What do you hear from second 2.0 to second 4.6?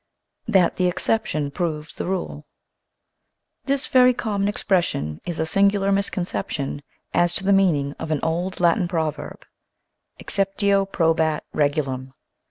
RULE" HIS very common